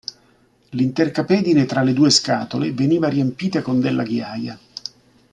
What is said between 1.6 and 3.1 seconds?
tra le due scatole veniva